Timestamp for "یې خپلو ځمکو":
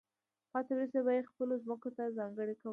1.17-1.89